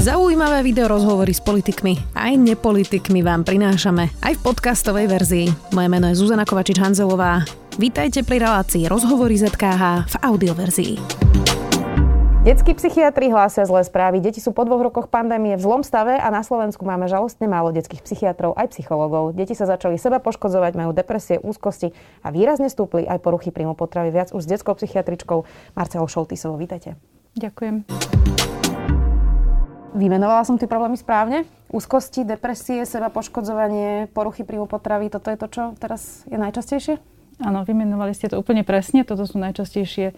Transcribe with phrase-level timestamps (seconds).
[0.00, 5.46] Zaujímavé video rozhovory s politikmi aj nepolitikmi vám prinášame aj v podcastovej verzii.
[5.76, 7.44] Moje meno je Zuzana Kovačič-Hanzelová.
[7.76, 10.92] Vítajte pri relácii Rozhovory ZKH v audioverzii.
[12.48, 14.24] Detskí psychiatri hlásia zlé správy.
[14.24, 17.68] Deti sú po dvoch rokoch pandémie v zlom stave a na Slovensku máme žalostne málo
[17.68, 19.36] detských psychiatrov aj psychológov.
[19.36, 21.92] Deti sa začali seba poškodzovať, majú depresie, úzkosti
[22.24, 24.16] a výrazne stúpli aj poruchy príjmu potravy.
[24.16, 25.44] Viac už s detskou psychiatričkou
[25.76, 26.56] Marcelou Šoltisovou.
[26.56, 26.96] Vítajte.
[27.36, 27.84] Ďakujem.
[29.90, 31.44] Vymenovala som tie problémy správne?
[31.70, 36.94] Úzkosti, depresie, seba poškodzovanie, poruchy príjmu potravy, toto je to, čo teraz je najčastejšie?
[37.40, 39.02] Áno, vymenovali ste to úplne presne.
[39.02, 40.12] Toto sú najčastejšie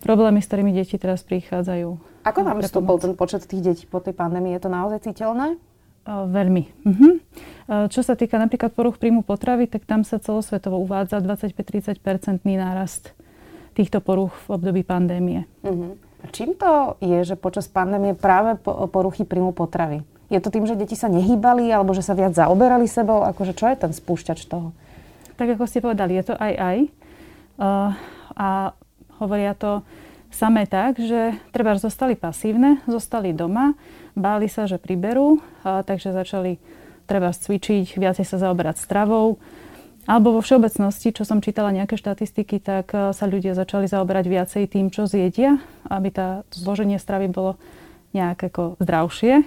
[0.00, 1.88] problémy, s ktorými deti teraz prichádzajú.
[2.24, 4.54] Ako vám vstúpol ten počet tých detí po tej pandémii?
[4.54, 5.58] Je to naozaj citeľné?
[6.08, 6.62] veľmi.
[6.88, 7.20] Uh-huh.
[7.92, 12.00] Čo sa týka napríklad poruch príjmu potravy, tak tam sa celosvetovo uvádza 25-30%
[12.48, 13.12] nárast
[13.76, 15.44] týchto poruch v období pandémie.
[15.60, 16.00] Uh-huh.
[16.34, 18.58] Čím to je, že počas pandémie práve
[18.90, 20.02] poruchy príjmu potravy?
[20.28, 23.24] Je to tým, že deti sa nehýbali alebo že sa viac zaoberali sebou?
[23.24, 24.76] Akože čo je ten spúšťač toho?
[25.40, 26.78] Tak ako ste povedali, je to aj aj.
[27.58, 27.90] Uh,
[28.36, 28.76] a
[29.22, 29.80] hovoria to
[30.28, 33.72] samé tak, že treba zostali pasívne, zostali doma,
[34.12, 36.60] báli sa, že priberú, uh, takže začali
[37.08, 39.40] treba cvičiť, viacej sa zaoberať stravou,
[40.08, 44.64] alebo vo všeobecnosti, čo som čítala nejaké štatistiky, tak eh, sa ľudia začali zaoberať viacej
[44.64, 45.60] tým, čo zjedia,
[45.92, 47.60] aby tá zloženie stravy bolo
[48.16, 49.44] nejak ako zdravšie.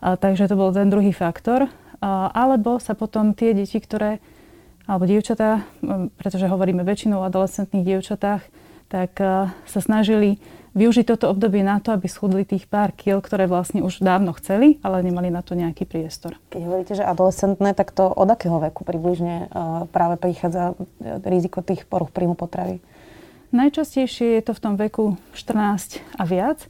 [0.00, 1.68] A, takže to bol ten druhý faktor.
[2.00, 4.24] A, alebo sa potom tie deti, ktoré,
[4.88, 5.64] alebo dievčatá,
[6.16, 8.42] pretože hovoríme väčšinou o adolescentných dievčatách,
[8.88, 10.40] tak a, eh, sa snažili
[10.74, 14.82] využiť toto obdobie na to, aby schudli tých pár kil, ktoré vlastne už dávno chceli,
[14.82, 16.36] ale nemali na to nejaký priestor.
[16.50, 21.62] Keď hovoríte, že adolescentné, tak to od akého veku približne uh, práve prichádza e, riziko
[21.62, 22.82] tých poruch príjmu potravy?
[23.54, 26.66] Najčastejšie je to v tom veku 14 a viac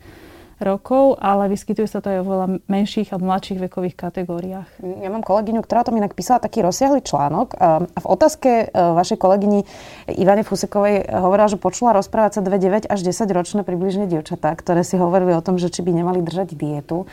[0.62, 4.68] rokov, ale vyskytuje sa to aj vo veľa menších alebo mladších vekových kategóriách.
[4.82, 8.66] Ja mám kolegyňu, ktorá to mi inak písala taký rozsiahly článok a v otázke e,
[8.70, 9.66] vašej kolegyni
[10.10, 14.86] Ivane Fusekovej hovorila, že počula rozprávať sa 2, 9 až 10 ročné približne dievčatá, ktoré
[14.86, 17.10] si hovorili o tom, že či by nemali držať dietu.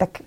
[0.00, 0.24] Tak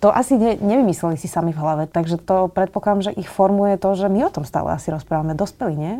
[0.00, 3.94] to asi ne, nevymysleli si sami v hlave, takže to predpokladám, že ich formuje to,
[3.96, 5.32] že my o tom stále asi rozprávame.
[5.32, 5.94] Dospeli, nie?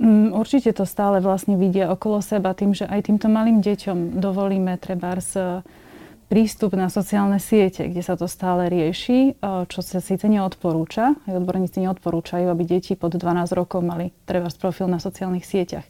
[0.00, 4.80] Mm, určite to stále vlastne vidia okolo seba tým, že aj týmto malým deťom dovolíme
[4.80, 5.60] trebárs e,
[6.32, 11.12] prístup na sociálne siete, kde sa to stále rieši, e, čo sa síce neodporúča.
[11.12, 15.84] Aj odborníci neodporúčajú, aby deti pod 12 rokov mali trebárs profil na sociálnych sieťach.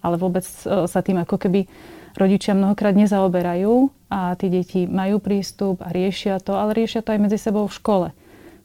[0.00, 1.68] Ale vôbec e, sa tým ako keby
[2.16, 7.20] rodičia mnohokrát nezaoberajú a tí deti majú prístup a riešia to, ale riešia to aj
[7.20, 8.08] medzi sebou v škole.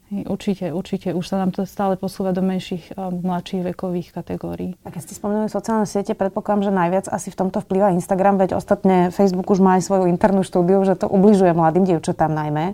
[0.07, 1.11] Určite, určite.
[1.11, 4.79] Už sa nám to stále posúva do menších, mladších vekových kategórií.
[4.87, 8.55] A keď ste spomenuli sociálne siete, predpokladám, že najviac asi v tomto vplýva Instagram, veď
[8.55, 12.71] ostatne Facebook už má aj svoju internú štúdiu, že to ubližuje mladým dievčatám najmä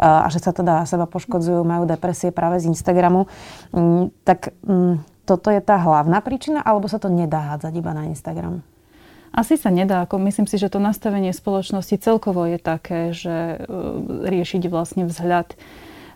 [0.00, 3.28] a že sa teda seba poškodzujú, majú depresie práve z Instagramu.
[3.70, 8.10] Mm, tak mm, toto je tá hlavná príčina, alebo sa to nedá hádzať iba na
[8.10, 8.64] Instagram?
[9.32, 10.04] Asi sa nedá.
[10.04, 13.56] Ako myslím si, že to nastavenie spoločnosti celkovo je také, že e,
[14.28, 15.56] riešiť vlastne vzhľad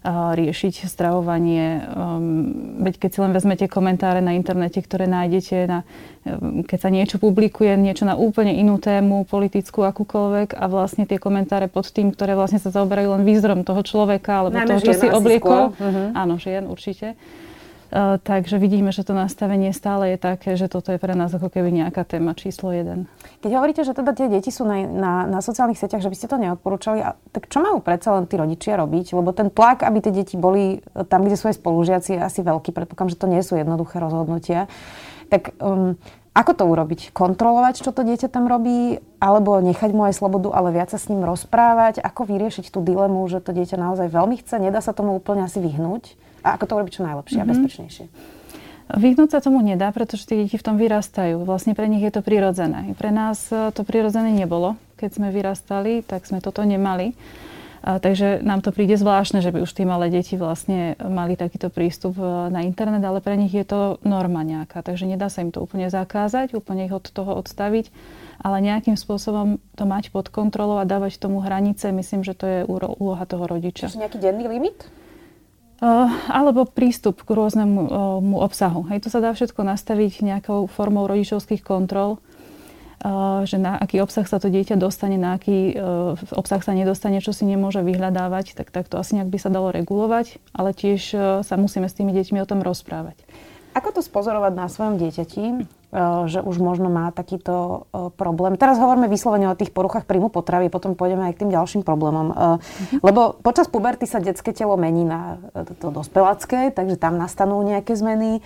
[0.06, 1.82] riešiť stravovanie.
[1.90, 5.82] Um, veď keď si len vezmete komentáre na internete, ktoré nájdete, na,
[6.22, 11.18] um, keď sa niečo publikuje, niečo na úplne inú tému, politickú, akúkoľvek a vlastne tie
[11.18, 14.92] komentáre pod tým, ktoré vlastne sa zaoberajú len výzrom toho človeka alebo Najmä toho, čo
[14.94, 15.74] si obliekol.
[15.74, 16.14] Uh-huh.
[16.14, 17.18] Áno, žien určite
[18.22, 21.70] takže vidíme, že to nastavenie stále je také, že toto je pre nás ako keby
[21.70, 23.06] nejaká téma číslo jeden.
[23.40, 26.30] Keď hovoríte, že teda tie deti sú na, na, na sociálnych sieťach, že by ste
[26.30, 29.14] to neodporúčali, a, tak čo majú predsa len tí rodičia robiť?
[29.14, 32.74] Lebo ten tlak, aby tie deti boli tam, kde sú aj spolužiaci, je asi veľký.
[32.74, 34.66] Predpokladám, že to nie sú jednoduché rozhodnutia.
[35.30, 35.98] Tak um,
[36.36, 37.00] ako to urobiť?
[37.16, 39.00] Kontrolovať, čo to dieťa tam robí?
[39.24, 42.04] Alebo nechať mu aj slobodu, ale viac sa s ním rozprávať?
[42.04, 44.60] Ako vyriešiť tú dilemu, že to dieťa naozaj veľmi chce?
[44.60, 46.25] Nedá sa tomu úplne asi vyhnúť?
[46.46, 47.50] A ako to urobiť čo najlepšie mm-hmm.
[47.50, 47.58] a mhm.
[47.58, 48.06] bezpečnejšie?
[48.86, 51.42] Vyhnúť sa tomu nedá, pretože tie deti v tom vyrastajú.
[51.42, 52.94] Vlastne pre nich je to prirodzené.
[52.94, 54.78] Pre nás e, to prirodzené nebolo.
[54.94, 57.18] Keď sme vyrastali, tak sme toto nemali.
[57.82, 61.66] A, takže nám to príde zvláštne, že by už tie malé deti vlastne mali takýto
[61.66, 64.86] prístup e, na internet, ale pre nich je to norma nejaká.
[64.86, 67.90] Takže nedá sa im to úplne zakázať, úplne ich od toho odstaviť,
[68.38, 72.58] ale nejakým spôsobom to mať pod kontrolou a dávať tomu hranice, myslím, že to je
[72.70, 73.90] úloha toho rodiča.
[73.90, 74.86] Čiže nejaký denný limit?
[75.76, 78.88] Eh, alebo prístup k rôznemu uh, obsahu.
[78.88, 82.16] Hej, to sa dá všetko nastaviť nejakou formou rodičovských kontrol,
[83.04, 85.76] uh, že na aký obsah sa to dieťa dostane, na aký
[86.32, 89.68] obsah sa nedostane, čo si nemôže vyhľadávať, tak, tak to asi nejak by sa dalo
[89.68, 91.12] regulovať, ale tiež
[91.44, 93.20] sa musíme s tými deťmi o tom rozprávať.
[93.76, 95.75] Ako to spozorovať na svojom dieťati?
[96.26, 97.86] Že už možno má takýto
[98.18, 98.58] problém.
[98.58, 102.34] Teraz hovoríme vyslovene o tých poruchách príjmu potravy, potom pôjdeme aj k tým ďalším problémom.
[102.34, 103.00] Mm-hmm.
[103.06, 105.38] Lebo počas puberty sa detské telo mení na
[105.78, 108.42] to dospelácké, takže tam nastanú nejaké zmeny.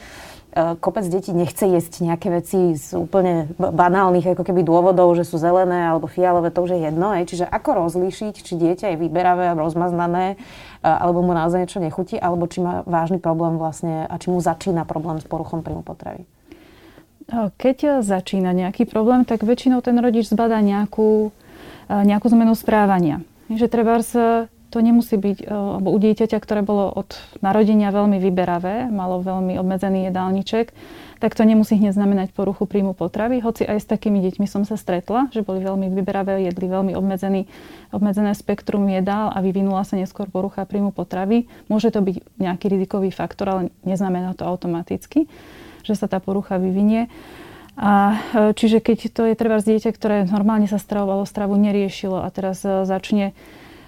[0.50, 5.86] Kopec detí nechce jesť nejaké veci z úplne banálnych ako keby dôvodov, že sú zelené
[5.86, 7.14] alebo fialové, to už je jedno.
[7.14, 10.42] Čiže ako rozlíšiť, či dieťa je vyberavé, rozmaznané,
[10.82, 14.82] alebo mu naozaj niečo nechutí, alebo či má vážny problém vlastne a či mu začína
[14.90, 16.26] problém s poruchom príjmu potravy.
[17.30, 21.30] Keď začína nejaký problém, tak väčšinou ten rodič zbadá nejakú,
[21.86, 23.22] nejakú zmenu správania.
[23.46, 24.02] Že treba
[24.70, 30.06] to nemusí byť, alebo u dieťaťa, ktoré bolo od narodenia veľmi vyberavé, malo veľmi obmedzený
[30.06, 30.70] jedálniček,
[31.18, 33.42] tak to nemusí hneď znamenať poruchu príjmu potravy.
[33.42, 37.50] Hoci aj s takými deťmi som sa stretla, že boli veľmi vyberavé, jedli veľmi obmedzený,
[37.90, 41.50] obmedzené spektrum jedál a vyvinula sa neskôr porucha príjmu potravy.
[41.66, 45.26] Môže to byť nejaký rizikový faktor, ale neznamená to automaticky
[45.84, 47.10] že sa tá porucha vyvinie.
[47.80, 52.28] A, e, čiže keď to je treba dieťa, ktoré normálne sa stravovalo, stravu neriešilo a
[52.28, 53.32] teraz e, začne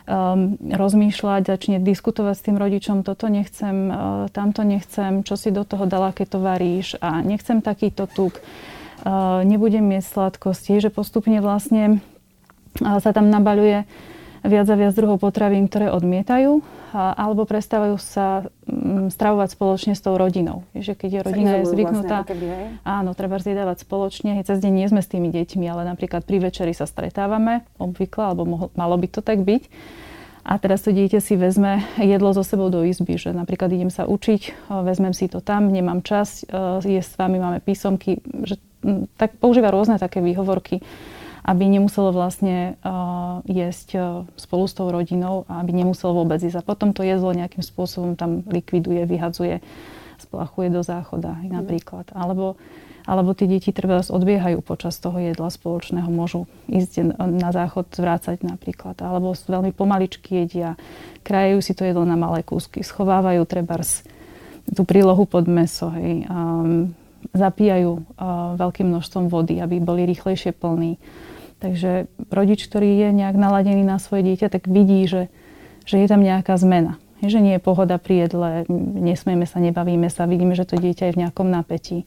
[0.07, 5.63] um, rozmýšľať, začne diskutovať s tým rodičom, toto nechcem, uh, tamto nechcem, čo si do
[5.63, 11.39] toho dala, keď to varíš a nechcem takýto tuk, uh, nebudem jesť sladkosti, že postupne
[11.39, 12.03] vlastne
[12.83, 13.87] uh, sa tam nabaľuje
[14.43, 16.63] viac a viac druhov potravín, ktoré odmietajú
[16.93, 20.69] alebo prestávajú sa mm, stravovať spoločne s tou rodinou.
[20.77, 24.37] Že keď je rodina je zvyknutá, vlastne, áno, treba zjedávať spoločne.
[24.37, 28.23] Hej, cez deň nie sme s tými deťmi, ale napríklad pri večeri sa stretávame, obvykle,
[28.29, 29.73] alebo mohlo, malo by to tak byť.
[30.43, 34.11] A teraz to dieťa si vezme jedlo so sebou do izby, že napríklad idem sa
[34.11, 36.43] učiť, vezmem si to tam, nemám čas,
[36.83, 38.59] je s vami, máme písomky, že
[39.15, 40.83] tak používa rôzne také výhovorky
[41.43, 44.05] aby nemuselo vlastne uh, jesť uh,
[44.39, 46.63] spolu s tou rodinou a aby nemuselo vôbec jesť.
[46.63, 49.59] A potom to jedlo nejakým spôsobom tam likviduje, vyhadzuje,
[50.23, 51.51] splachuje do záchoda mm.
[51.51, 52.07] napríklad.
[52.15, 52.55] Alebo,
[53.03, 59.03] alebo tie deti treba odbiehajú počas toho jedla spoločného, môžu ísť na záchod, zvrácať napríklad.
[59.03, 60.79] Alebo veľmi pomaličky jedia,
[61.27, 63.83] krajajú si to jedlo na malé kúsky, schovávajú treba
[64.71, 66.95] tú prílohu pod meso, hej, um,
[67.35, 71.03] zapíjajú uh, veľkým množstvom vody, aby boli rýchlejšie plní.
[71.63, 75.31] Takže rodič, ktorý je nejak naladený na svoje dieťa, tak vidí, že,
[75.87, 76.99] že je tam nejaká zmena.
[77.23, 78.67] Že nie je pohoda pri jedle,
[78.99, 82.03] nesmieme sa, nebavíme sa, vidíme, že to dieťa je v nejakom napätí.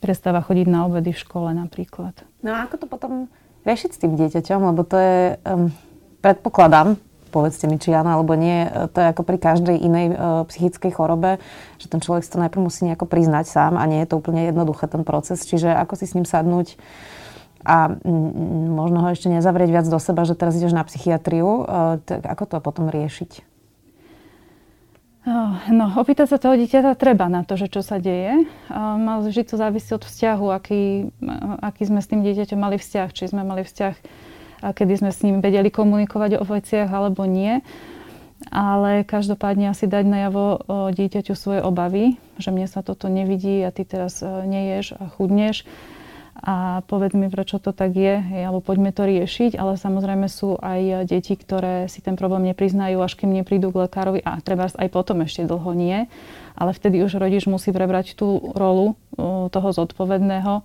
[0.00, 2.16] Prestáva chodiť na obedy v škole napríklad.
[2.40, 3.12] No a ako to potom
[3.68, 4.60] riešiť s tým dieťaťom?
[4.64, 5.68] Lebo to je, um,
[6.24, 6.96] predpokladám,
[7.28, 8.64] povedzte mi, či áno alebo nie,
[8.96, 11.36] to je ako pri každej inej uh, psychickej chorobe,
[11.76, 14.48] že ten človek si to najprv musí nejako priznať sám a nie je to úplne
[14.48, 15.44] jednoduché ten proces.
[15.44, 16.80] Čiže ako si s ním sadnúť,
[17.66, 17.98] a
[18.70, 21.66] možno ho ešte nezavrieť viac do seba, že teraz ideš na psychiatriu.
[21.66, 23.42] E, tak ako to potom riešiť?
[25.74, 28.46] No, opýtať sa toho dieťaťa treba na to, že čo sa deje.
[28.70, 31.10] Mal vždy to závisí od vzťahu, aký,
[31.66, 33.10] aký sme s tým dieťaťom mali vzťah.
[33.10, 33.94] Či sme mali vzťah,
[34.70, 37.58] kedy sme s ním vedeli komunikovať o veciach, alebo nie.
[38.54, 40.44] Ale každopádne asi dať najavo
[40.94, 45.66] dieťaťu svoje obavy, že mne sa toto nevidí a ty teraz e, neješ a chudneš
[46.46, 51.10] a povedz mi, prečo to tak je, alebo poďme to riešiť, ale samozrejme sú aj
[51.10, 55.26] deti, ktoré si ten problém nepriznajú, až kým neprídu k lekárovi a treba aj potom
[55.26, 56.06] ešte dlho nie,
[56.54, 58.94] ale vtedy už rodič musí prebrať tú rolu
[59.50, 60.62] toho zodpovedného,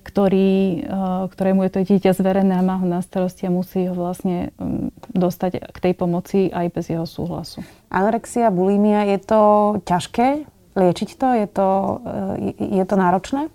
[0.00, 0.86] ktorý,
[1.28, 4.54] ktorému je to dieťa zverené a má ho na starosti a musí ho vlastne
[5.10, 7.66] dostať k tej pomoci aj bez jeho súhlasu.
[7.90, 9.40] Anorexia, bulimia, je to
[9.84, 10.46] ťažké
[10.78, 11.28] liečiť to?
[11.34, 11.68] Je to,
[12.56, 13.50] je to náročné?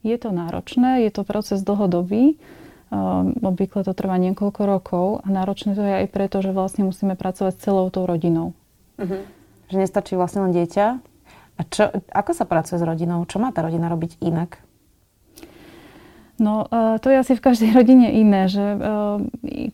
[0.00, 2.40] Je to náročné, je to proces dlhodobý,
[2.88, 7.14] um, obvykle to trvá niekoľko rokov a náročné to je aj preto, že vlastne musíme
[7.14, 8.56] pracovať s celou tou rodinou.
[8.96, 9.22] Uh-huh.
[9.68, 10.86] Že nestačí vlastne len dieťa.
[11.56, 13.28] A čo, ako sa pracuje s rodinou?
[13.28, 14.64] Čo má tá rodina robiť inak?
[16.40, 19.20] No, uh, to je asi v každej rodine iné, že uh,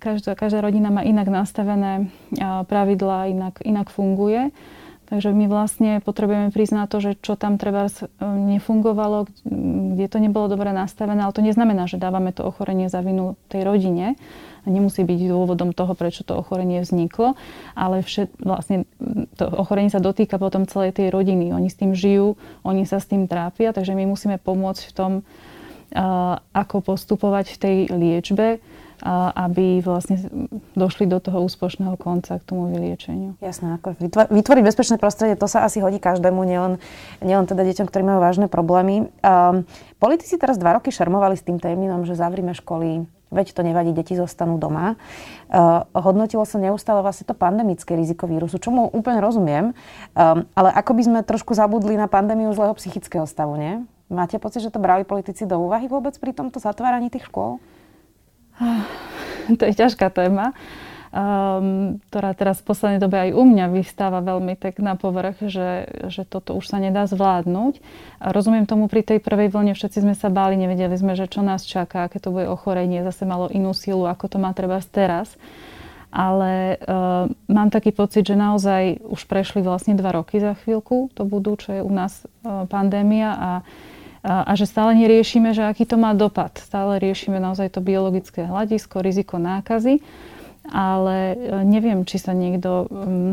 [0.02, 4.50] každá, každá rodina má inak nastavené uh, pravidlá, inak, inak funguje.
[5.06, 7.86] Takže my vlastne potrebujeme priznať to, že čo tam treba
[8.20, 9.30] nefungovalo,
[9.94, 13.62] kde to nebolo dobre nastavené, ale to neznamená, že dávame to ochorenie za vinu tej
[13.62, 14.18] rodine.
[14.66, 17.38] Nemusí byť dôvodom toho, prečo to ochorenie vzniklo,
[17.78, 18.82] ale všet, vlastne
[19.38, 21.54] to ochorenie sa dotýka potom celej tej rodiny.
[21.54, 22.34] Oni s tým žijú,
[22.66, 25.12] oni sa s tým trápia, takže my musíme pomôcť v tom,
[26.50, 28.58] ako postupovať v tej liečbe,
[29.04, 30.16] aby vlastne
[30.72, 33.36] došli do toho úspešného konca k tomu vyliečeniu.
[33.44, 33.96] Jasné, ako
[34.32, 36.80] vytvoriť bezpečné prostredie, to sa asi hodí každému, nielen,
[37.20, 39.12] nielen teda deťom, ktorí majú vážne problémy.
[39.20, 39.68] Um,
[40.00, 44.16] politici teraz dva roky šermovali s tým termínom, že zavrime školy, veď to nevadí, deti
[44.16, 44.96] zostanú doma.
[45.52, 49.76] Uh, hodnotilo sa neustále vlastne to pandemické riziko vírusu, čomu úplne rozumiem,
[50.16, 53.84] um, ale ako by sme trošku zabudli na pandémiu zlého psychického stavu, nie?
[54.06, 57.58] Máte pocit, že to brali politici do úvahy vôbec pri tomto zatváraní tých škôl?
[59.46, 60.58] To je ťažká téma
[61.16, 65.88] um, ktorá teraz v poslednej dobe aj u mňa vystáva veľmi tak na povrch, že,
[66.12, 67.80] že toto už sa nedá zvládnuť.
[68.20, 71.40] A rozumiem tomu, pri tej prvej vlne všetci sme sa báli, nevedeli sme, že čo
[71.40, 75.32] nás čaká, aké to bude ochorenie, zase malo inú silu, ako to má treba teraz.
[76.16, 81.28] Ale uh, mám taký pocit, že naozaj už prešli vlastne dva roky za chvíľku, to
[81.28, 83.50] budú, čo je u nás uh, pandémia a
[84.25, 86.56] a že stále neriešime, že aký to má dopad.
[86.61, 90.00] Stále riešime naozaj to biologické hľadisko, riziko nákazy
[90.70, 93.32] ale e, neviem, či sa niekto mm,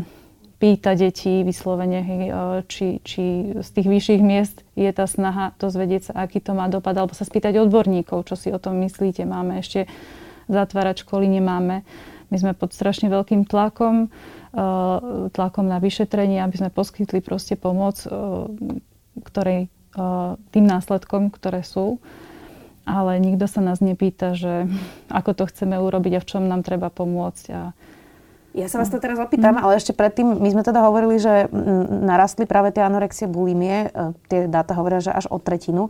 [0.62, 2.30] pýta detí vyslovene, e,
[2.70, 6.94] či, či z tých vyšších miest je tá snaha dozvedieť sa, aký to má dopad,
[6.98, 9.26] alebo sa spýtať odborníkov, čo si o tom myslíte.
[9.26, 9.90] Máme ešte
[10.50, 11.82] zatvárať školy, nemáme.
[12.30, 14.10] My sme pod strašne veľkým tlakom,
[14.54, 14.68] e,
[15.34, 18.02] tlakom na vyšetrenie, aby sme poskytli proste pomoc,
[19.14, 19.70] ktorej,
[20.50, 22.02] tým následkom, ktoré sú
[22.84, 24.68] ale nikto sa nás nepýta, že
[25.08, 27.46] ako to chceme urobiť a v čom nám treba pomôcť.
[27.56, 27.72] A,
[28.54, 29.64] ja sa vás to teraz opýtam, mm.
[29.64, 31.48] ale ešte predtým, my sme teda hovorili, že
[31.90, 33.90] narastli práve tie anorexie, bulimie.
[33.90, 35.90] E, tie dáta hovoria, že až o tretinu.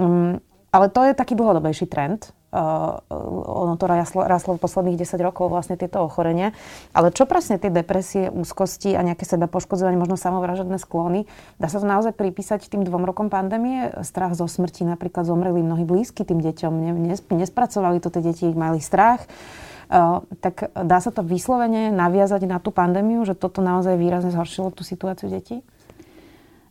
[0.00, 0.40] Mm,
[0.74, 2.32] ale to je taký dlhodobejší trend.
[2.54, 3.02] Uh,
[3.50, 6.54] ono to rastlo v posledných 10 rokov vlastne tieto ochorenia.
[6.94, 11.26] Ale čo presne tie depresie, úzkosti a nejaké seba poškodzovanie, možno samovražedné sklony,
[11.58, 13.90] dá sa to naozaj pripísať tým dvom rokom pandémie?
[14.06, 17.02] Strach zo smrti, napríklad zomreli mnohí blízky tým deťom,
[17.34, 19.26] nespracovali to tie deti, mali strach.
[19.90, 24.70] Uh, tak dá sa to vyslovene naviazať na tú pandémiu, že toto naozaj výrazne zhoršilo
[24.70, 25.66] tú situáciu detí?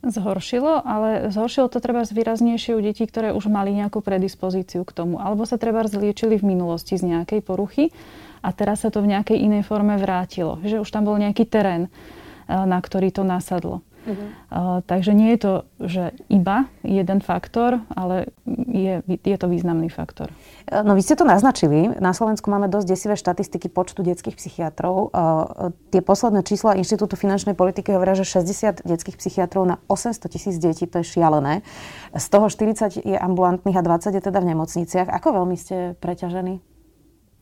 [0.03, 5.23] Zhoršilo, ale zhoršilo to treba zvýraznejšie u detí, ktoré už mali nejakú predispozíciu k tomu.
[5.23, 7.95] Alebo sa treba zliečili v minulosti z nejakej poruchy
[8.43, 10.59] a teraz sa to v nejakej inej forme vrátilo.
[10.59, 13.79] Že už tam bol nejaký terén, eh, na ktorý to nasadlo.
[14.03, 14.27] Uh-huh.
[14.51, 18.35] Uh, takže nie je to, že iba jeden faktor, ale
[18.67, 20.27] je, je to významný faktor.
[20.67, 21.87] No vy ste to naznačili.
[22.03, 25.11] Na Slovensku máme dosť desivé štatistiky počtu detských psychiatrov.
[25.15, 30.59] Uh, tie posledné čísla Inštitútu finančnej politiky hovoria, že 60 detských psychiatrov na 800 tisíc
[30.59, 31.63] detí, to je šialené.
[32.11, 35.07] Z toho 40 je ambulantných a 20 je teda v nemocniciach.
[35.07, 36.72] Ako veľmi ste preťažení?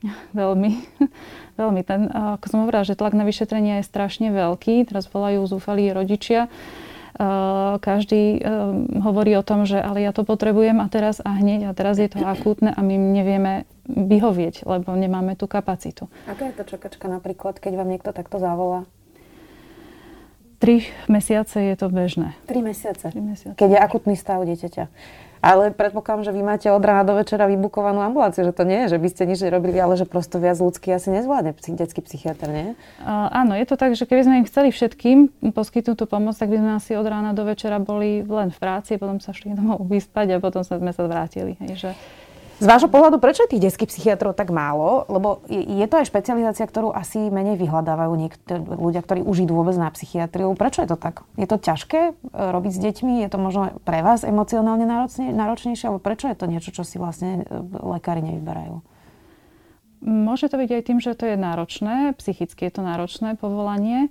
[0.37, 0.81] Veľmi.
[1.61, 1.81] Veľmi.
[1.85, 4.89] Ten, ako som hovorila, že tlak na vyšetrenie je strašne veľký.
[4.89, 6.49] Teraz volajú zúfalí rodičia.
[7.83, 8.41] Každý
[9.03, 12.09] hovorí o tom, že ale ja to potrebujem a teraz a hneď a teraz je
[12.09, 16.07] to akútne a my nevieme vyhovieť, lebo nemáme tú kapacitu.
[16.25, 18.89] Aká je to čakačka napríklad, keď vám niekto takto zavolá?
[20.61, 22.37] Tri mesiace je to bežné.
[22.45, 23.09] Tri mesiace?
[23.09, 23.57] Tri mesiace.
[23.59, 24.85] Keď je akutný stav dieťaťa.
[25.41, 28.93] Ale predpokladám, že vy máte od rána do večera vybukovanú ambulanciu, že to nie je,
[28.93, 32.67] že by ste nič nerobili, ale že prosto viac ľudský asi nezvládne detský psychiatr, nie?
[33.01, 36.53] Uh, áno, je to tak, že keby sme im chceli všetkým poskytnúť tú pomoc, tak
[36.53, 39.81] by sme asi od rána do večera boli len v práci, potom sa šli domov
[39.91, 41.57] vyspať a potom sme sa vrátili.
[41.57, 41.91] Hej, že
[42.61, 45.09] z vášho pohľadu, prečo je tých detských psychiatrov tak málo?
[45.09, 49.73] Lebo je to aj špecializácia, ktorú asi menej vyhľadávajú niektorí ľudia, ktorí už idú vôbec
[49.81, 50.53] na psychiatriu.
[50.53, 51.25] Prečo je to tak?
[51.41, 53.25] Je to ťažké e, robiť s deťmi?
[53.25, 54.85] Je to možno pre vás emocionálne
[55.17, 55.89] náročnejšie?
[55.89, 58.85] Alebo prečo je to niečo, čo si vlastne e, lekári nevyberajú?
[60.05, 64.09] Môže to byť aj tým, že to je náročné, psychicky je to náročné povolanie, e,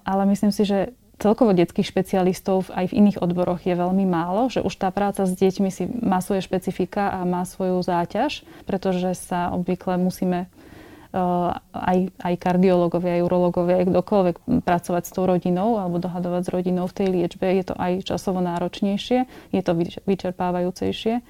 [0.00, 4.64] ale myslím si, že celkovo detských špecialistov aj v iných odboroch je veľmi málo, že
[4.64, 9.52] už tá práca s deťmi si má svoje špecifika a má svoju záťaž, pretože sa
[9.52, 16.00] obvykle musíme uh, aj, aj kardiológovia, aj urológovia, aj kdokoľvek pracovať s tou rodinou alebo
[16.00, 17.46] dohadovať s rodinou v tej liečbe.
[17.52, 19.76] Je to aj časovo náročnejšie, je to
[20.08, 21.20] vyčerpávajúcejšie.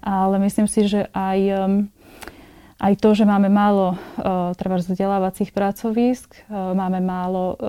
[0.00, 1.40] Ale myslím si, že aj,
[2.80, 7.60] aj to, že máme málo uh, treba vzdelávacích pracovísk, uh, máme málo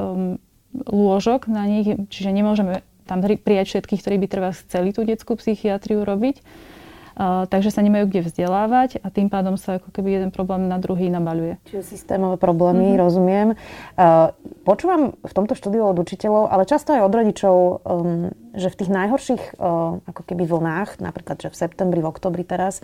[0.74, 6.08] lôžok na nich, čiže nemôžeme tam prijať všetkých, ktorí by treba chceli tú detskú psychiatriu
[6.08, 6.40] robiť.
[7.12, 10.80] Uh, takže sa nemajú kde vzdelávať a tým pádom sa ako keby jeden problém na
[10.80, 11.60] druhý nabaľuje.
[11.68, 13.04] Čiže systémové problémy, mm-hmm.
[13.04, 13.48] rozumiem.
[14.00, 14.32] Uh,
[14.64, 18.92] počúvam v tomto štúdiu od učiteľov, ale často aj od rodičov, um, že v tých
[18.96, 22.80] najhorších uh, ako keby vlnách, napríklad že v septembri, v oktobri teraz,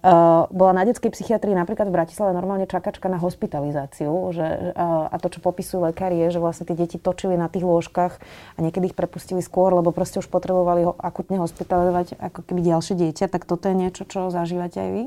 [0.00, 5.16] Uh, bola na detskej psychiatrii napríklad v Bratislave normálne čakačka na hospitalizáciu že, uh, a
[5.20, 8.16] to, čo popisujú lekári, je, že vlastne tie deti točili na tých lôžkach
[8.56, 12.96] a niekedy ich prepustili skôr, lebo proste už potrebovali ho akutne hospitalizovať ako keby ďalšie
[12.96, 13.28] dieťa.
[13.28, 15.04] Tak toto je niečo, čo zažívate aj vy?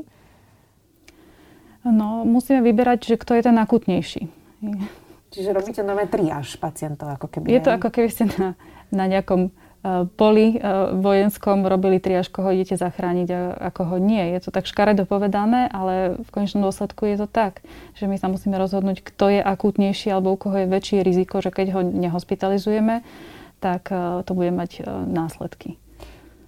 [1.90, 4.30] No, musíme vyberať, že kto je ten akutnejší.
[5.34, 7.50] Čiže robíte nové triáž pacientov, ako keby.
[7.50, 8.54] Je to ako keby ste na,
[8.94, 9.50] na nejakom
[10.16, 10.60] poli e,
[10.96, 14.32] vojenskom robili triaž, koho idete zachrániť a, a koho nie.
[14.32, 17.60] Je to tak škaredo povedané, ale v konečnom dôsledku je to tak,
[18.00, 21.52] že my sa musíme rozhodnúť, kto je akútnejší alebo u koho je väčšie riziko, že
[21.52, 23.04] keď ho nehospitalizujeme,
[23.60, 25.76] tak e, to bude mať e, následky.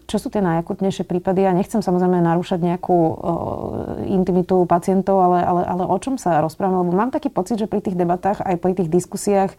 [0.06, 1.44] čo sú tie najakutnejšie prípady?
[1.44, 3.12] Ja nechcem samozrejme narúšať nejakú o,
[4.06, 6.86] intimitu pacientov, ale, ale, ale o čom sa rozprávame?
[6.86, 9.51] Lebo mám taký pocit, že pri tých debatách, aj pri tých diskusiách,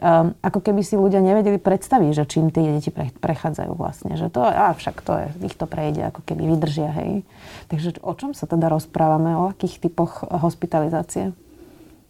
[0.00, 4.16] um, ako keby si ľudia nevedeli predstaviť, že čím tie deti pre, prechádzajú vlastne.
[4.16, 7.22] Že to, a však to je, ich to prejde, ako keby vydržia, hej.
[7.68, 9.36] Takže o čom sa teda rozprávame?
[9.36, 11.36] O akých typoch hospitalizácie?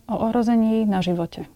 [0.06, 1.50] O ohrození na živote.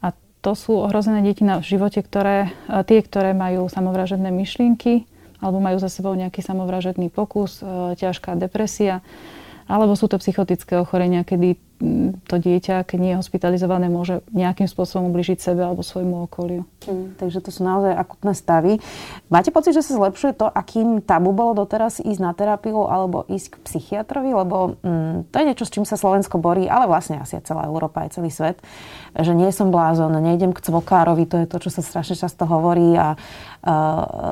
[0.00, 5.04] A to sú ohrozené deti na živote, ktoré, e, tie, ktoré majú samovražedné myšlienky,
[5.40, 9.04] alebo majú za sebou nejaký samovražedný pokus, e, ťažká depresia,
[9.70, 11.69] alebo sú to psychotické ochorenia, kedy
[12.28, 16.68] to dieťa, keď nie je hospitalizované, môže nejakým spôsobom ubližiť sebe alebo svojmu okoliu.
[16.84, 18.84] Hmm, takže to sú naozaj akutné stavy.
[19.32, 23.56] Máte pocit, že sa zlepšuje to, akým tabu bolo doteraz ísť na terapiu alebo ísť
[23.56, 24.30] k psychiatrovi?
[24.36, 28.04] Lebo mm, to je niečo, s čím sa Slovensko borí, ale vlastne asi celá Európa,
[28.04, 28.60] aj celý svet.
[29.16, 32.92] Že nie som blázon, nejdem k cvokárovi, to je to, čo sa strašne často hovorí
[32.94, 33.16] a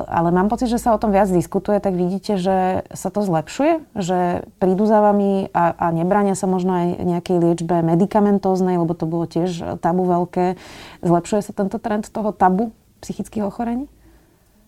[0.09, 3.85] ale mám pocit, že sa o tom viac diskutuje, tak vidíte, že sa to zlepšuje?
[3.93, 9.07] Že prídu za vami a, a nebrania sa možno aj nejakej liečbe medicamentóznej, lebo to
[9.07, 10.59] bolo tiež tabu veľké.
[10.99, 13.87] Zlepšuje sa tento trend toho tabu psychických ochorení?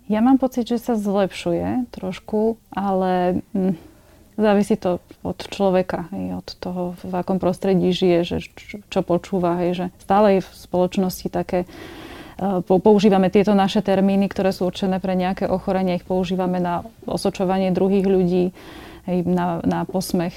[0.08, 3.76] Ja mám pocit, že sa zlepšuje trošku, ale hm,
[4.36, 9.60] závisí to od človeka, hej, od toho, v akom prostredí žije, že čo, čo počúva,
[9.62, 11.70] hej, že stále je v spoločnosti také
[12.66, 18.06] používame tieto naše termíny, ktoré sú určené pre nejaké ochorenie, ich používame na osočovanie druhých
[18.06, 18.50] ľudí,
[19.08, 20.34] na, na posmech.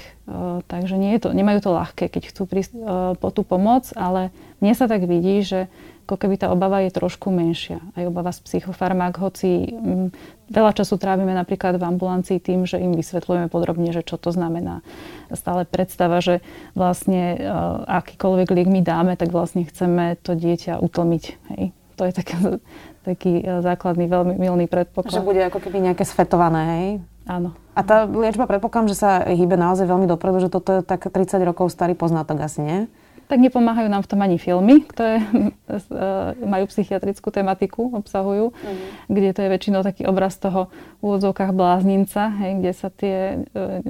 [0.65, 2.73] Takže nie je to, nemajú to ľahké, keď chcú prísť
[3.21, 5.69] po tú pomoc, ale mne sa tak vidí, že
[6.05, 7.81] ako keby tá obava je trošku menšia.
[7.97, 10.13] Aj obava z psychofarmák, hoci m,
[10.53, 14.85] veľa času trávime napríklad v ambulancii tým, že im vysvetľujeme podrobne, že čo to znamená.
[15.33, 16.45] Stále predstava, že
[16.77, 17.41] vlastne
[17.89, 21.23] akýkoľvek liek my dáme, tak vlastne chceme to dieťa utlmiť.
[21.57, 22.35] Hej to je taký,
[23.09, 25.15] taký e, základný, veľmi milný predpoklad.
[25.15, 26.87] Že bude ako keby nejaké svetované, hej?
[27.25, 27.55] Áno.
[27.75, 31.43] A tá liečba, predpokladám, že sa hýbe naozaj veľmi dopredu, že toto je tak 30
[31.43, 32.79] rokov starý poznatok asi, nie?
[33.25, 39.09] tak nepomáhajú nám v tom ani filmy, ktoré eh, majú psychiatrickú tematiku, obsahujú, mm.
[39.09, 40.69] kde to je väčšinou taký obraz toho
[41.01, 43.81] v úvodzovkách blázninca, hej, kde sa tie eh,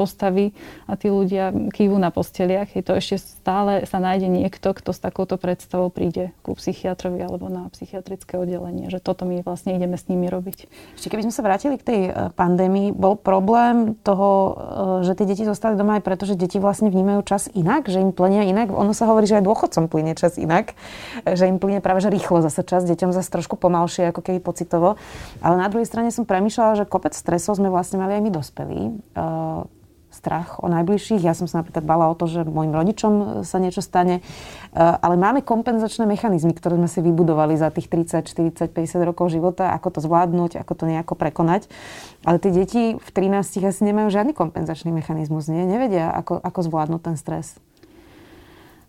[0.00, 0.56] postavy
[0.88, 2.72] a tí ľudia kývu na posteliach.
[2.72, 7.52] Je to ešte stále sa nájde niekto, kto s takouto predstavou príde ku psychiatrovi alebo
[7.52, 8.88] na psychiatrické oddelenie.
[8.88, 10.72] Že toto my vlastne ideme s nimi robiť.
[10.96, 14.56] Ešte keby sme sa vrátili k tej eh, pandémii, bol problém toho,
[15.04, 18.14] že tie deti zostali doma aj preto, že deti vlastne vnímajú čas inak, že im
[18.16, 20.72] plnia inak ono sa hovorí, že aj dôchodcom plyne čas inak,
[21.26, 24.96] že im plyne práve že rýchlo zase čas, deťom zase trošku pomalšie, ako keby pocitovo.
[25.44, 28.80] Ale na druhej strane som premýšľala, že kopec stresov sme vlastne mali aj my dospelí.
[30.20, 31.24] Strach o najbližších.
[31.24, 34.20] Ja som sa napríklad bala o to, že mojim rodičom sa niečo stane.
[34.76, 39.72] Ale máme kompenzačné mechanizmy, ktoré sme si vybudovali za tých 30, 40, 50 rokov života,
[39.72, 41.72] ako to zvládnuť, ako to nejako prekonať.
[42.28, 45.64] Ale tie deti v 13 asi nemajú žiadny kompenzačný mechanizmus, nie?
[45.64, 47.56] Nevedia, ako, ako zvládnuť ten stres.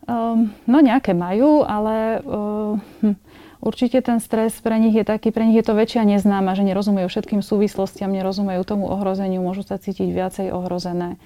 [0.04, 2.76] Um, no nejaké majú, ale uh,
[3.62, 7.08] určite ten stres pre nich je taký, pre nich je to väčšia neznáma, že nerozumejú
[7.08, 11.21] všetkým súvislostiam, nerozumejú tomu ohrozeniu, môžu sa cítiť viacej ohrozené.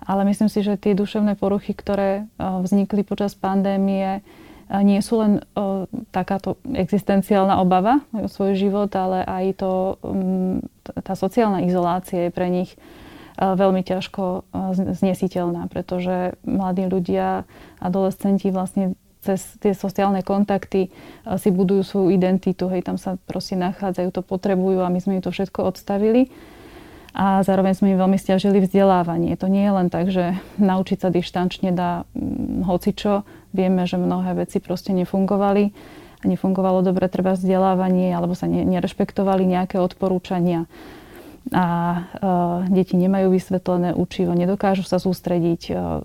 [0.00, 5.20] Ale myslím si, že tie duševné poruchy, ktoré uh, vznikli počas pandémie, uh, nie sú
[5.20, 10.64] len uh, takáto existenciálna obava o svoj život, ale aj to, um,
[11.04, 12.72] tá sociálna izolácia je pre nich
[13.40, 14.52] veľmi ťažko
[15.00, 17.48] znesiteľná, pretože mladí ľudia,
[17.80, 20.88] adolescenti vlastne cez tie sociálne kontakty
[21.36, 25.24] si budujú svoju identitu, hej, tam sa proste nachádzajú, to potrebujú a my sme im
[25.24, 26.32] to všetko odstavili.
[27.10, 29.34] A zároveň sme im veľmi stiažili vzdelávanie.
[29.34, 33.26] To nie je len tak, že naučiť sa dištančne dá hm, hocičo.
[33.50, 35.74] Vieme, že mnohé veci proste nefungovali
[36.20, 40.70] a nefungovalo dobre treba vzdelávanie alebo sa nerešpektovali nejaké odporúčania
[41.50, 46.04] a uh, deti nemajú vysvetlené učivo, nedokážu sa sústrediť uh,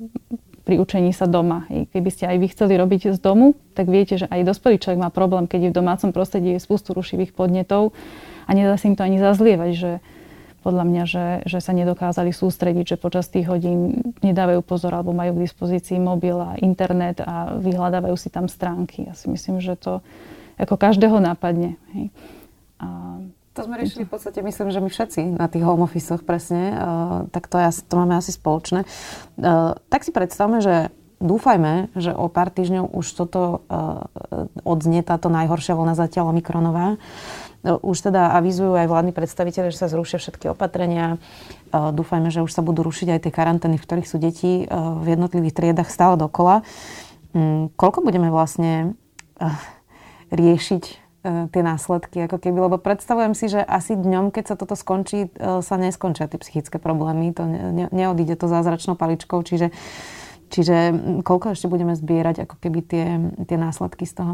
[0.65, 1.69] pri učení sa doma.
[1.69, 5.13] Keby ste aj vy chceli robiť z domu, tak viete, že aj dospelý človek má
[5.13, 7.93] problém, keď je v domácom prostredí je spustu rušivých podnetov
[8.49, 9.91] a nedá si im to ani zazlievať, že
[10.65, 15.38] podľa mňa, že, že sa nedokázali sústrediť, že počas tých hodín nedávajú pozor alebo majú
[15.38, 19.06] k dispozícii mobil a internet a vyhľadávajú si tam stránky.
[19.06, 20.01] Ja si myslím, že to
[20.58, 21.78] ako každého nápadne.
[21.93, 22.10] Hej.
[22.82, 23.21] A
[23.55, 26.77] to sme riešili v podstate, myslím, že my všetci na tých home office presne, uh,
[27.31, 28.83] tak to, to máme asi spoločné.
[29.39, 30.91] Uh, tak si predstavme, že
[31.23, 34.03] dúfajme, že o pár týždňov už toto uh,
[34.67, 36.99] odznie táto najhoršia vlna zatiaľ Omikronová.
[37.63, 41.15] Uh, už teda avizujú aj vládni predstaviteľe, že sa zrušia všetky opatrenia.
[41.71, 44.99] Uh, dúfajme, že už sa budú rušiť aj tie karantény, v ktorých sú deti uh,
[44.99, 46.67] v jednotlivých triedach stále dokola.
[47.31, 48.99] Um, koľko budeme vlastne
[49.39, 49.55] uh,
[50.35, 55.33] riešiť tie následky, ako keby, lebo predstavujem si, že asi dňom, keď sa toto skončí,
[55.39, 59.73] sa neskončia tie psychické problémy, to ne, neodíde to zázračnou paličkou, čiže,
[60.53, 60.93] čiže
[61.25, 63.05] koľko ešte budeme zbierať ako keby tie,
[63.49, 64.33] tie následky z toho?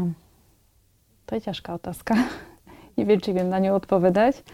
[1.28, 2.12] To je ťažká otázka.
[3.00, 4.44] Neviem, či viem na ňu odpovedať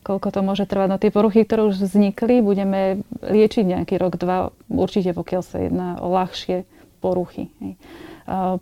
[0.00, 0.88] koľko to môže trvať.
[0.88, 6.00] No tie poruchy, ktoré už vznikli, budeme liečiť nejaký rok, dva, určite pokiaľ sa jedná
[6.00, 6.64] o ľahšie
[7.04, 7.52] poruchy.
[7.60, 7.76] Hej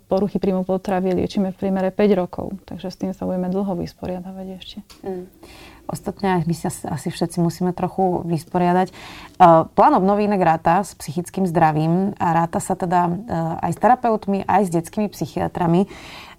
[0.08, 4.46] poruchy príjmu potravy liečíme v priemere 5 rokov, takže s tým sa budeme dlho vysporiadavať
[4.56, 4.78] ešte.
[5.04, 5.26] Mm.
[5.88, 8.92] Ostatne my sa asi všetci musíme trochu vysporiadať.
[9.72, 13.08] Plán obnovy inak ráta s psychickým zdravím a ráta sa teda
[13.64, 15.88] aj s terapeutmi, aj s detskými psychiatrami.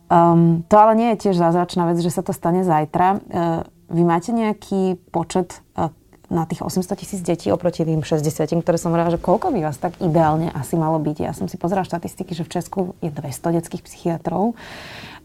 [0.10, 3.08] Um, to ale nie je tiež zázračná vec, že sa to stane zajtra.
[3.14, 3.62] Uh,
[3.94, 5.94] vy máte nejaký počet uh,
[6.30, 9.82] na tých 800 tisíc detí oproti tým 60, ktoré som hovorila, že koľko by vás
[9.82, 11.18] tak ideálne asi malo byť.
[11.26, 14.54] Ja som si pozerala štatistiky, že v Česku je 200 detských psychiatrov.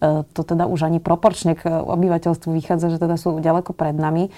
[0.01, 4.29] E, to teda už ani proporčne k obyvateľstvu vychádza, že teda sú ďaleko pred nami.
[4.29, 4.31] E,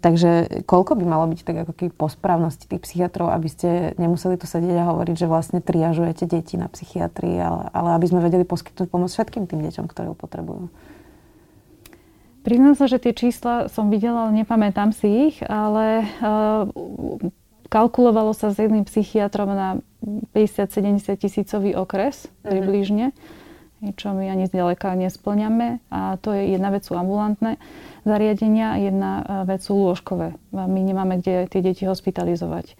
[0.00, 3.68] takže koľko by malo byť tak ako keby po správnosti tých psychiatrov, aby ste
[4.00, 8.24] nemuseli tu sedieť a hovoriť, že vlastne triažujete deti na psychiatrii, ale, ale aby sme
[8.24, 10.72] vedeli poskytnúť pomoc všetkým tým deťom, ktoré ju potrebujú.
[12.42, 16.66] Priznám sa, že tie čísla som videla, ale nepamätám si ich, ale uh,
[17.72, 19.80] kalkulovalo sa s jedným psychiatrom na
[20.36, 22.52] 50-70 tisícový okres uh-huh.
[22.52, 23.16] približne,
[23.96, 25.80] čo my ani zďaleka nesplňame.
[25.88, 27.56] A to je jedna vec sú ambulantné
[28.04, 30.34] zariadenia, jedna e, vec sú lôžkové.
[30.52, 32.74] My nemáme kde tie deti hospitalizovať.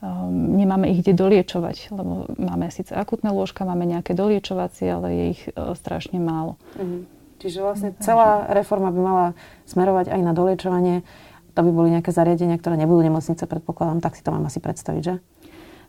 [0.00, 5.24] Um, nemáme ich kde doliečovať, lebo máme síce akutné lôžka, máme nejaké doliečovacie, ale je
[5.36, 6.56] ich uh, strašne málo.
[6.80, 7.04] Uh-huh.
[7.40, 9.26] Čiže vlastne celá reforma by mala
[9.64, 11.02] smerovať aj na doliečovanie.
[11.56, 15.02] To by boli nejaké zariadenia, ktoré nebudú nemocnice, predpokladám, tak si to mám asi predstaviť,
[15.02, 15.14] že?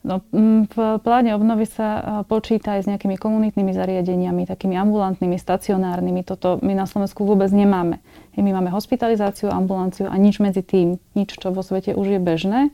[0.01, 0.25] No,
[0.65, 6.25] v pláne obnovy sa počíta aj s nejakými komunitnými zariadeniami, takými ambulantnými, stacionárnymi.
[6.25, 8.01] Toto my na Slovensku vôbec nemáme.
[8.33, 10.97] My máme hospitalizáciu, ambulanciu a nič medzi tým.
[11.13, 12.73] Nič, čo vo svete už je bežné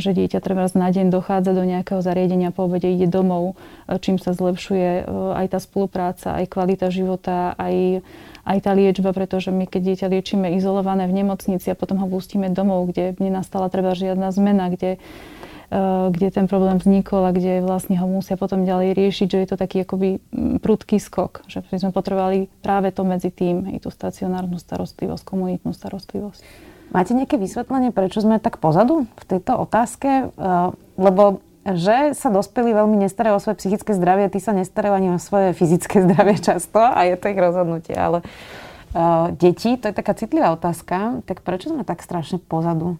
[0.00, 3.54] že dieťa treba na deň dochádza do nejakého zariadenia, po obede ide domov,
[3.86, 5.02] e, čím sa zlepšuje e,
[5.36, 8.00] aj tá spolupráca, aj kvalita života, aj,
[8.48, 12.48] aj tá liečba, pretože my keď dieťa liečíme izolované v nemocnici a potom ho pustíme
[12.50, 15.78] domov, kde nenastala treba žiadna zmena, kde e,
[16.10, 19.56] kde ten problém vznikol a kde vlastne ho musia potom ďalej riešiť, že je to
[19.60, 20.18] taký akoby
[20.58, 26.69] prudký skok, že sme potrebovali práve to medzi tým, aj tú stacionárnu starostlivosť, komunitnú starostlivosť.
[26.90, 30.34] Máte nejaké vysvetlenie, prečo sme tak pozadu v tejto otázke?
[30.34, 35.08] Eh, lebo že sa dospelí veľmi nestarajú o svoje psychické zdravie, tí sa nestarajú ani
[35.12, 37.92] o svoje fyzické zdravie často a je to ich rozhodnutie.
[37.92, 42.96] Ale uh, deti, to je taká citlivá otázka, tak prečo sme tak strašne pozadu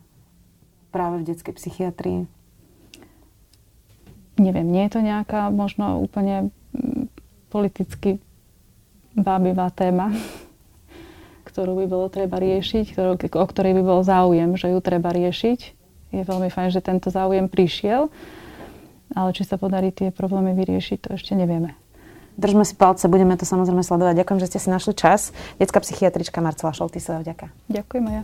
[0.93, 2.29] práve v detskej psychiatrii?
[4.37, 7.09] Neviem, nie je to nejaká možno úplne mm,
[7.49, 8.21] politicky
[9.17, 10.13] bábivá téma
[11.51, 15.61] ktorú by bolo treba riešiť, ktorú, o ktorej by bol záujem, že ju treba riešiť.
[16.15, 18.11] Je veľmi fajn, že tento záujem prišiel,
[19.15, 21.75] ale či sa podarí tie problémy vyriešiť, to ešte nevieme.
[22.41, 24.25] Držme si palce, budeme to samozrejme sledovať.
[24.25, 25.37] Ďakujem, že ste si našli čas.
[25.61, 27.53] Detská psychiatrička Marcela Šoltisová, vďaka.
[27.69, 28.23] Ďakujem aj ja.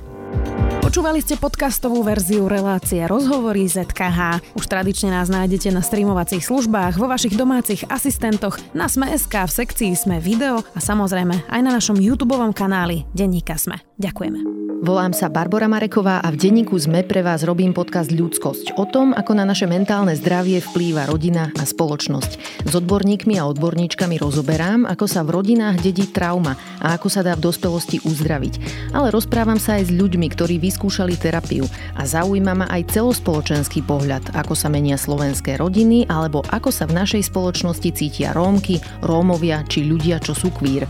[0.81, 4.41] Počúvali ste podcastovú verziu relácie Rozhovory ZKH.
[4.57, 9.93] Už tradične nás nájdete na streamovacích službách, vo vašich domácich asistentoch, na Sme.sk, v sekcii
[9.93, 13.85] Sme video a samozrejme aj na našom YouTube kanáli Denníka Sme.
[14.01, 14.57] Ďakujeme.
[14.87, 19.11] Volám sa Barbara Mareková a v denníku ZME pre vás robím podcast Ľudskosť o tom,
[19.11, 22.63] ako na naše mentálne zdravie vplýva rodina a spoločnosť.
[22.63, 27.35] S odborníkmi a odborníčkami rozoberám, ako sa v rodinách dedí trauma a ako sa dá
[27.35, 28.55] v dospelosti uzdraviť.
[28.95, 31.67] Ale rozprávam sa aj s ľuďmi, ktorí vyskúšali terapiu
[31.99, 37.03] a zaujíma ma aj celospoločenský pohľad, ako sa menia slovenské rodiny alebo ako sa v
[37.03, 40.87] našej spoločnosti cítia Rómky, Rómovia či ľudia, čo sú queer.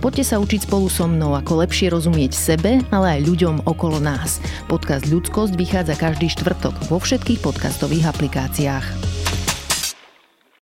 [0.00, 4.36] Poďte sa učiť spolu so mnou, ako lepšie rozumieť sebe, ale aj ľuďom okolo nás.
[4.68, 9.23] Podcast Ľudskosť vychádza každý štvrtok vo všetkých podcastových aplikáciách.